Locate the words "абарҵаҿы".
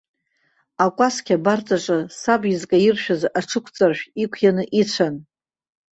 1.39-1.97